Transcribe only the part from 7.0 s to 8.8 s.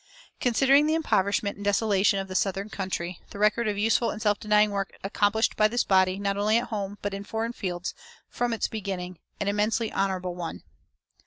but in foreign fields, is, from its